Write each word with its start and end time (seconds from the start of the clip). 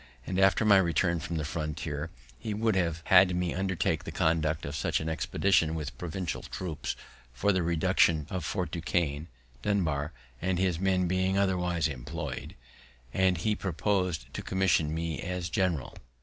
And, 0.25 0.39
after 0.39 0.65
my 0.65 0.77
return 0.77 1.19
from 1.19 1.37
the 1.37 1.45
frontier, 1.45 2.09
he 2.39 2.55
would 2.55 2.75
have 2.75 3.03
had 3.05 3.35
me 3.35 3.53
undertake 3.53 4.03
the 4.03 4.11
conduct 4.11 4.65
of 4.65 4.75
such 4.75 4.99
an 4.99 5.07
expedition 5.07 5.75
with 5.75 5.95
provincial 5.99 6.41
troops, 6.41 6.95
for 7.33 7.51
the 7.51 7.61
reduction 7.61 8.25
of 8.31 8.43
Fort 8.43 8.71
Duquesne, 8.71 9.27
Dunbar 9.61 10.11
and 10.41 10.57
his 10.57 10.79
men 10.79 11.07
being 11.07 11.37
otherwise 11.37 11.87
employed; 11.87 12.55
and 13.13 13.37
he 13.37 13.53
proposed 13.55 14.33
to 14.33 14.41
commission 14.41 14.91
me 14.91 15.19
as 15.21 15.49
general. 15.49 15.95